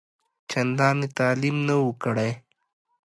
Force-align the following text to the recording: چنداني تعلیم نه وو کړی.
چنداني 0.49 1.07
تعلیم 1.17 1.57
نه 1.67 1.75
وو 1.81 1.91
کړی. 2.03 2.31